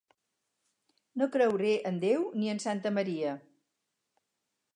[1.21, 3.37] No creure en Déu ni en santa Maria.